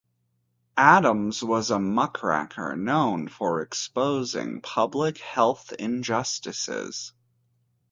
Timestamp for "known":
2.75-3.27